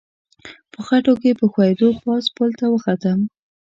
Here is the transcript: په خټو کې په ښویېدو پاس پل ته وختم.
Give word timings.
په 0.71 0.79
خټو 0.87 1.13
کې 1.21 1.31
په 1.39 1.45
ښویېدو 1.51 1.87
پاس 2.03 2.25
پل 2.35 2.49
ته 2.59 2.65
وختم. 2.73 3.19